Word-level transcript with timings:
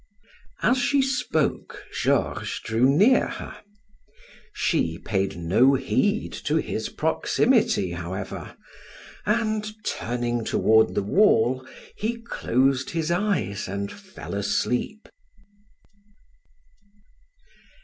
As 0.63 0.79
she 0.79 0.99
spoke 0.99 1.83
Georges 1.93 2.59
drew 2.63 2.89
near 2.89 3.27
her; 3.27 3.57
she 4.51 4.97
paid 4.97 5.37
no 5.37 5.75
heed 5.75 6.33
to 6.45 6.55
his 6.55 6.89
proximity, 6.89 7.91
however, 7.91 8.57
and 9.27 9.71
turning 9.85 10.43
toward 10.43 10.95
the 10.95 11.03
wall, 11.03 11.67
he 11.95 12.19
closed 12.19 12.89
his 12.89 13.11
eyes 13.11 13.67
and 13.67 13.91
fell 13.91 14.33
asleep. 14.33 15.07